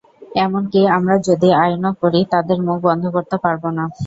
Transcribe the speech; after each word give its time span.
এমনকি 0.37 0.81
আমরা 0.97 1.15
যদি 1.27 1.49
আইনও 1.63 1.91
করি, 2.01 2.21
তাদের 2.33 2.57
মুখ 2.67 2.77
বন্ধ 2.87 3.03
করতে 3.15 3.35
পারব 3.43 3.63
না। 3.77 3.83